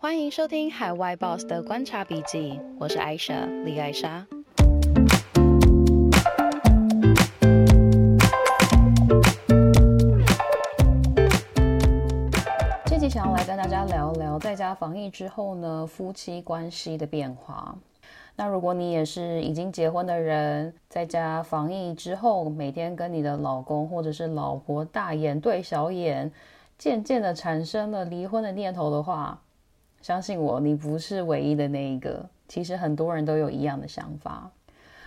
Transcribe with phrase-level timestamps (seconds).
[0.00, 4.24] 欢迎收听海外 Boss 的观察笔记，我是艾莎李艾莎。
[12.86, 17.76] 这集想要来跟大家聊聊在家防疫之后呢，夫妻关系的变化。
[18.36, 26.30] 那如果你也是已经结婚的人，在家防疫之后，每天跟你的老公或者是老婆大眼对小眼，
[26.78, 29.42] 渐渐的产生了离婚的念头的话，
[30.08, 32.24] 相信我，你不是唯一的那一个。
[32.48, 34.50] 其实很多人都有一样的想法。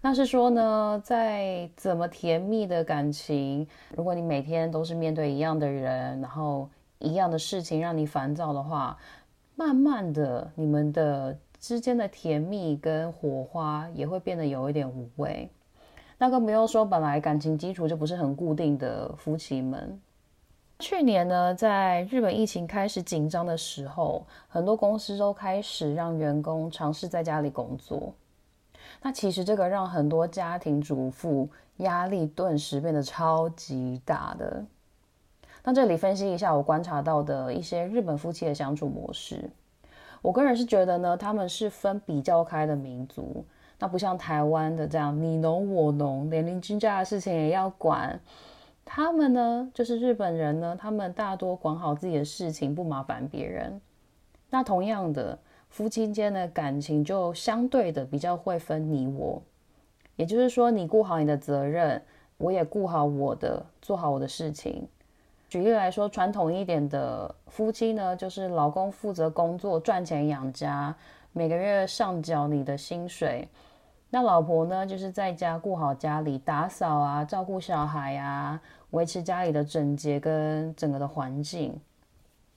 [0.00, 3.66] 那是说呢，在怎么甜蜜的感情，
[3.96, 6.68] 如果你每天都是面对一样的人，然后
[7.00, 8.96] 一样的事情让你烦躁的话，
[9.56, 15.50] 慢慢的，你们的之间的甜蜜跟火花也会变得有一点无味。
[16.18, 20.00] 那更不用说，本来感情基础就不是很固定的夫妻们。
[20.80, 28.12] 去年呢，在日本疫情开始紧张的时候，很多公司都开始让员工尝试在家里工作。
[29.00, 34.64] 那其实这个让很多家庭主妇压力顿时变得超级大的。
[35.62, 39.48] 那这里分析一下我观察到的一些日本夫妻的相处模式。
[40.20, 43.44] 我个人是觉得呢，他们是分比较开的民族，
[43.78, 48.20] 那不像台湾的这样你侬我侬，连邻居家的事情也要管。
[48.84, 53.80] 他们呢，就是日本人呢，他们大多管好自己的事情，不麻烦别人。
[54.50, 59.42] 那同样的，夫妻间的感情就相对的比较会分你我，
[60.16, 62.00] 也就是说，你顾好你的责任，
[62.36, 64.86] 我也顾好我的，做好我的事情。
[65.48, 70.94] 举例来说，传统一点的夫妻呢，就是老公负责工作赚钱养家，
[71.32, 73.48] 每个月上缴你的薪水。
[74.10, 81.80] 那老婆呢，就是在家顾好家里，打扫啊，照顾小孩啊，维持家里的整洁跟整个的环境。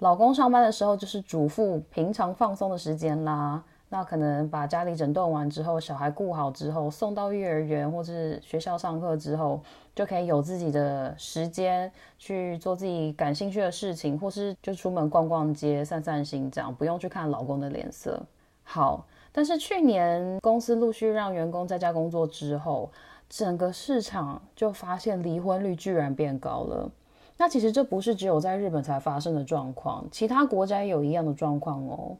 [0.00, 3.64] 老公上班的时候就是主妇平常放松的时间啦。
[3.88, 9.62] 那可能把家里整顿完之后，小孩顾好之后，送到幼儿园或是学校上课之后，
[9.94, 18.22] 就可以有自己的时间去做自己感兴趣的事情，或是就出门逛逛街、散散心，这样不用去看老公的脸色。
[18.62, 19.06] 好。
[19.38, 22.90] 但是去年公司陆续让员工在家工作之后，
[23.28, 26.90] 整个市场就发现离婚率居然变高了。
[27.36, 32.16] 那其实这不是只有在日本才发生的状况，其他国家也有一样的状况哦。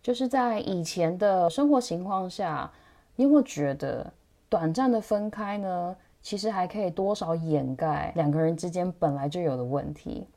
[0.00, 2.70] 就是在以前的生活情况下，
[3.16, 4.12] 你有没有觉得
[4.48, 5.96] 短暂的分开呢？
[6.22, 10.28] 其实还可以多少掩盖两个人之间本来就有的问题。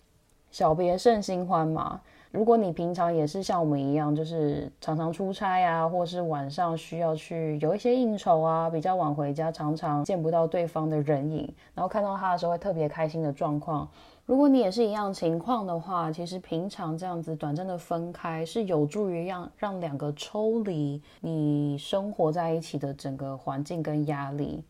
[0.49, 2.01] 小别胜新欢嘛。
[2.35, 13.90] 如果你平常也是像我们一样，就是常常出差啊，或是晚上需要去有一些应酬啊，比较晚回家，常常见不到对方的人影，然后看到他的时候会特别开心的状况。
[14.25, 24.62] 如果你也是一样情况的话，其实平常这样子短暂的分开，是有助于让让两个抽离你生活在一起的整个环境跟压力。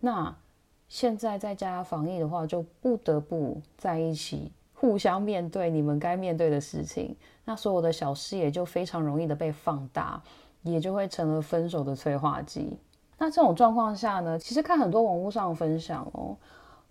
[0.00, 0.34] 那
[0.88, 4.50] 现在在家防疫的话，就不得不在一起。
[4.80, 7.14] 互相面对你们该面对的事情，
[7.44, 10.22] 那所有的小事也就非常容易的被放大，
[10.62, 12.78] 也就会成了分手的催化剂。
[13.18, 16.34] 那这种状况下呢，其实看很多网络上分享哦，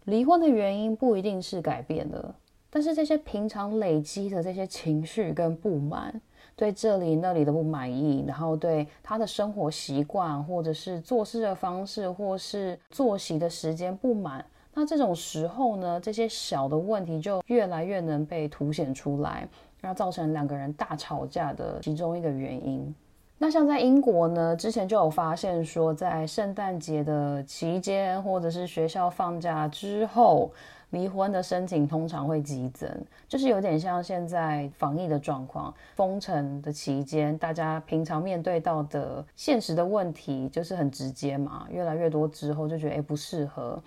[0.04, 2.36] 离婚的原因不一定是改变了，
[2.70, 6.22] 但是这些平常累积的这些情绪跟不满，
[6.56, 14.46] 对这里那里的不满意，然后对他的生活习惯，或者是做事的方式，或是作息的时间不满。
[14.80, 19.46] 那这种时候呢，这些小的问题就越来越能被凸显出来，
[19.82, 22.96] 然后造成两个人大吵架的其中一个原因。
[23.38, 30.50] 那像在英国呢，之前就有发现说，在圣诞节的期间，或者是学校放假之后，
[30.92, 32.90] 离婚的申请通常会激增，
[33.28, 43.78] 就是有点像现在防疫的状况，封城的期间，大家平常面对到的现实的问题就是很直接嘛，越来越多之后就觉得哎不适合。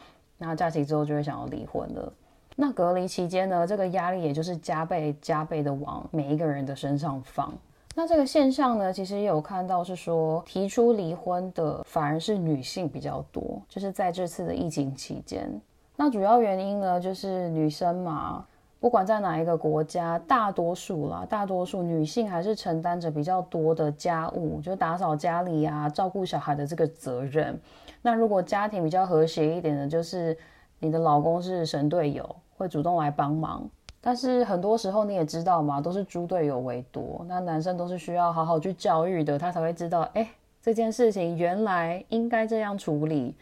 [0.43, 2.13] 那假期之后就会想要离婚了。
[2.57, 7.53] 那隔离期间呢，这个压力也就是加倍加倍的往每一个人的身上放。
[7.95, 15.49] 那这个现象呢，其实也有看到是说，提出离婚的反而是女性比较多，就是在这次的疫情期间。
[15.97, 18.45] 那主要原因呢，就是女生嘛，
[18.81, 27.59] 不管在哪一个国家，大多数啦，大多数女性还是承担着比较多的家务，就打扫家里啊，照顾小孩的这个责任。
[28.03, 30.37] 那如果家庭比较和谐一点的，就是
[30.81, 33.69] 你的老公是神队友，会主动来帮忙。
[34.01, 37.25] 但是很多时候你也知道嘛，都是猪队友为多。
[37.29, 40.29] 那男生都是需要好好去教育的，他才会知道，哎，
[40.61, 43.37] 这件事情原来应该这样处理，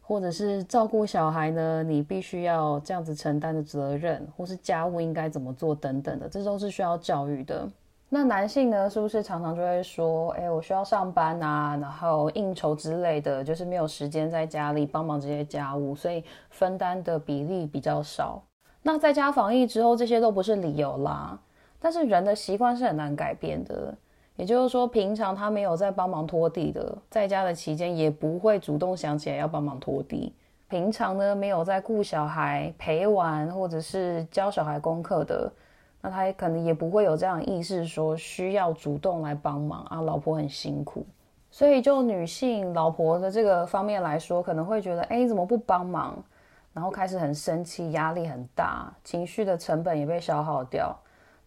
[0.00, 7.68] 或者是照顾小孩呢，你必须要这样子承担的责任，或是家务应该怎么做等等的，这都是需要教育的。
[8.12, 18.42] 那男性呢，是不是常常就会说，哎，我需要上班啊，然后应酬之类的，就是没有时间在家里帮忙这些家务，所以分担的比例比较少。
[18.82, 21.38] 那在家防疫之后，这些都不是理由啦。
[21.78, 23.96] 但是人的习惯是很难改变的，
[24.34, 30.34] 也就是说，平常他没有在帮忙拖地的，在家的期间也不会主动想起来要帮忙拖地。
[30.68, 35.52] 平常呢，没有在顾小孩、陪玩或者是教小孩功课的。
[36.00, 41.04] 那他也可能也不会有这样意识，说需要主动来帮忙啊，老婆很辛苦，
[41.50, 46.22] 所以就女性老婆的这个方面来说，可能会觉得，哎，怎么不帮忙？
[46.72, 50.96] 然后开始很生气，压力很大，情绪的成本也被消耗掉。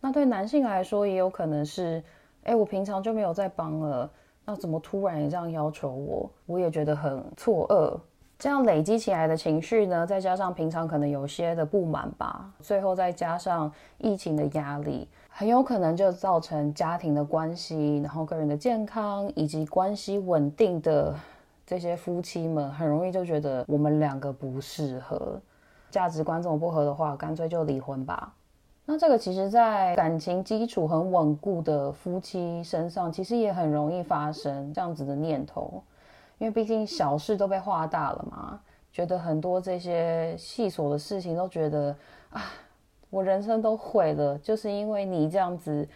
[0.02, 2.04] 那对男性来说，也有可能是，
[2.44, 4.10] 哎，我平常就没有在帮了，
[4.44, 6.30] 那怎么突然也这样要求我？
[6.46, 7.98] 我也觉得很错愕。
[8.44, 21.16] 这样累积起来的情绪呢，再加上平常可能有些的不满吧，最后再加上疫情的压力，很有可能就造成家庭的关系，然后个人的健康以及关系稳定的
[21.66, 25.42] 这些夫妻们，很容易就觉得我们两个不适合，
[25.90, 28.34] 价值观这么不合的话，干脆就离婚吧。
[28.84, 35.82] 那这个其实，在感情基础很稳固的夫妻身上，其实也很容易发生这样子的念头。
[36.44, 38.60] 因为毕竟小事都被画大了嘛，
[38.92, 41.96] 觉得很多这些细琐的事情都觉得
[42.32, 42.52] 啊，
[43.10, 45.88] 我人生都毁了，就是因为你这样子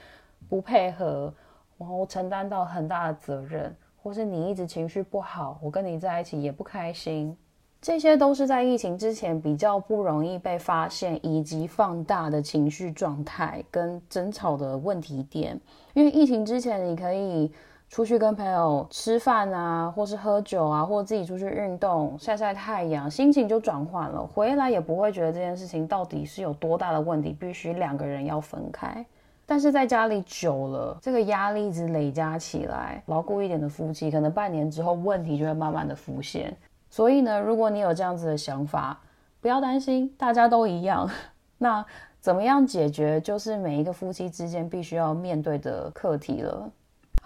[0.47, 1.33] 不配合，
[1.77, 7.37] 然后承担到很大的责任，或是你一直情绪不好，我跟你在一起也不开心，
[7.81, 15.59] 这些都是在疫情之前比较不容易被发现以及放大的情绪状态跟争吵的问题点。
[15.93, 17.51] 因为疫情之前你可以。
[17.89, 24.25] 出去跟朋友吃饭啊，或是喝酒啊，或自己出去运动、晒晒太阳，心情就转换了。
[24.25, 29.05] 回来也不会觉得这件事情到底是有多大的问题，必须两个人要分开。
[29.45, 36.55] 但是在家里久了，这个压力一直累加起来，牢固一点的夫妻，可能半年之后问题就会慢慢的浮现。
[36.89, 38.99] 所以呢，如果你有这样子的想法，
[39.39, 41.09] 不要担心，大家都一样。
[41.59, 41.83] 那
[42.19, 46.69] 怎么样解决，就是每一个夫妻之间必须要面对的课题了。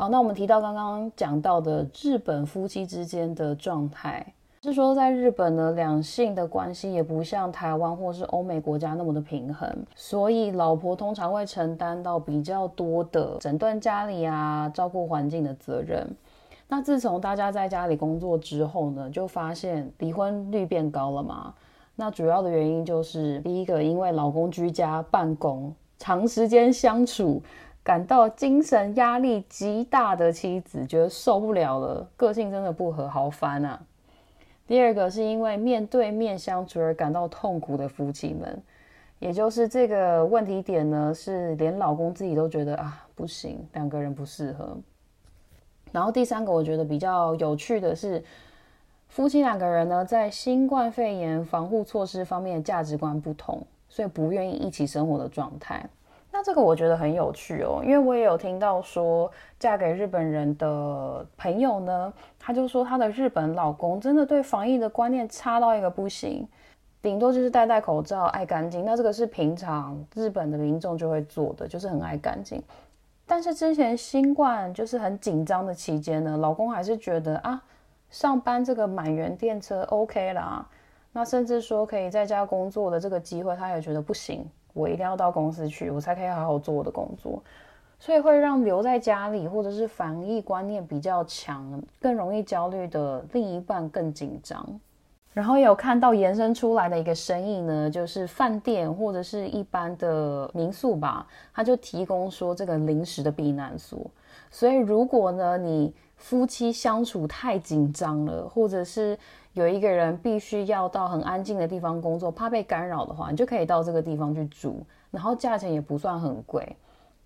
[0.02, 4.34] 好，那我们提到刚刚讲到的日本夫妻之间的状态，
[4.64, 16.10] 是说在日本呢，两性的关系也不像台湾或是欧美国家那么的平衡，所以老婆通常会承担到比较多的整顿家里啊、照顾环境的责任。
[16.68, 21.54] 那自从大家在家里工作之后呢，就发现离婚率变高了嘛。
[21.96, 27.40] 那主要的原因就是第一个，因为老公居家办公，长时间相处。
[27.84, 33.82] 感到精神压力极大的妻子觉得受不了了，个性真的不合，好烦啊。
[34.68, 38.62] 第二个是因为面对面相处而感到痛苦的夫妻们，
[39.20, 44.78] 也就是这个问题点呢，是连老公自己都觉得啊不行，两个人不适合。
[45.92, 48.24] 然后第三个我觉得比较有趣的是，
[49.10, 55.90] 夫妻两个人呢在新冠肺炎防护措施方面的价值观不同，所以不愿意一起生活的状态。
[56.44, 66.48] 这个我觉得很有趣哦，因为我也有听到说，嫁给日本人的朋友呢，他就说他的日本老公真的对防疫的观念差到一个不行，
[67.02, 68.84] 顶多就是戴戴口罩、爱干净。
[68.86, 72.62] 那这个是平常日本的民众就会做的，就是很爱干净。
[73.26, 77.64] 但是之前新冠就是很紧张的期间呢，老公还是觉得啊，
[78.10, 80.68] 上班这个满员电车 OK 啦，
[81.14, 84.46] 那甚至说可以在家工作的这个机会，他也觉得不行。
[84.74, 87.42] 我一定要到公司去，我才可以好好做我的工作，
[88.00, 94.80] 所以会让留在家里或者是防疫观念比较强、更容易焦虑的另一半更紧张。
[95.34, 104.00] 然后有看到延伸出来的一个生意呢，就是饭店或者是一般的民宿吧，他就提供说这个临时的避难所。
[104.50, 109.18] 所以如果呢你夫妻相处太紧张了，或者是
[109.54, 116.76] 有一个人必须要到很安静的地方工作，怕被干扰的话，你就可以到这个地方去住，然后价钱也不算很贵，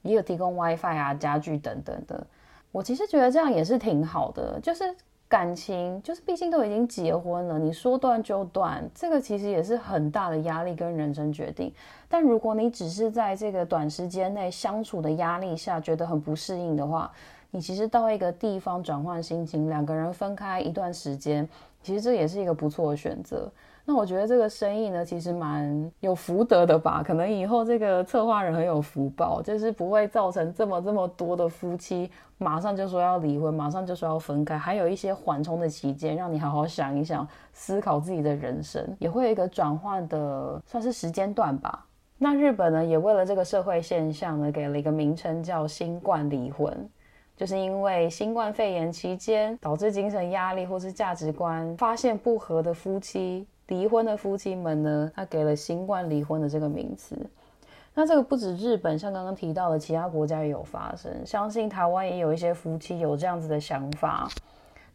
[0.03, 2.25] 也有提供 WiFi 啊、家具等等的。
[2.71, 4.83] 我其实觉得这样也是挺好的，就是
[5.27, 11.73] 感情，就是毕竟都已经结婚了，你说断就断，这个其实也是很大的压力跟人生决定。
[12.07, 17.11] 但如果你只是在这个短时间内相处的压力下觉得很不适应的话，
[17.49, 21.47] 你其实到一个地方转换心情，两个人分开一段时间。
[21.81, 23.51] 其实这也是一个不错的选择。
[23.87, 27.03] 那我觉得这个生意呢，其实蛮有福德的吧？
[27.05, 41.85] 可能以后这个策划人很有福报，就是不会造成这么这么多的夫妻马上就说要离婚，马上就说要分开，还有一些缓冲的期间，让你好好想一想，思考自己的人生，也会有一个转换的算是时间段吧。
[42.17, 46.89] 那日本呢，也为了这个社会现象呢，给了一个名称叫“新冠离婚”，
[47.37, 57.15] 就是因为新冠肺炎期间导致精神压力或是价值观发现不合的夫妻，离婚的夫妻们呢，他给了“新冠离婚”的这个名词。
[57.93, 64.27] 那这个不止日本，像刚刚提到的，其他国家也有发生，相信台湾也有一些夫妻有这样子的想法。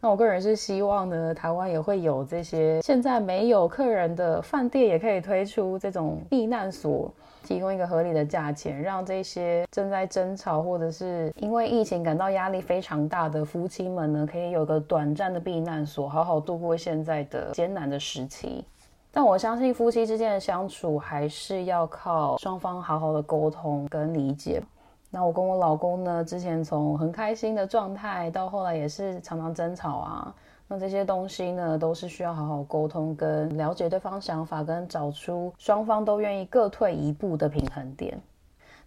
[0.03, 18.65] 那我个人是希望呢，台湾也会有这些现在没有客人的饭店，也可以推出这种避难所，提供一个合理的价钱，让这些正在争吵或者是因为疫情感到压力非常大的夫妻们呢，可以有个短暂的避难所，好好度过现在的艰难的时期。
[19.13, 24.63] 但我相信夫妻之间的相处还是要靠双方好好的沟通跟理解。
[25.11, 30.35] 那我跟我老公呢，之前从很开心的状态，到后来也是常常争吵啊。
[30.69, 38.17] 那这些东西呢，都是需要好好沟通，跟了解对方想法，跟找出双方都愿意各退一步的平衡点。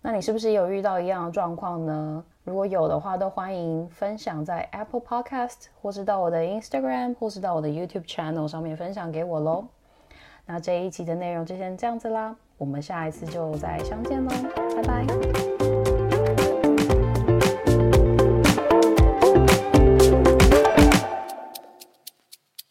[0.02, 2.24] 那你是不是有遇到一样的状况呢？
[2.46, 9.66] 如果有的话，都欢迎分享在 Apple Podcast，或是到我的 Instagram，或是到我的 YouTube Channel 上面分享给我喽。
[10.46, 14.30] 那这一期的内容就先这样子啦，我们下一次就再相见喽，
[14.76, 15.53] 拜拜。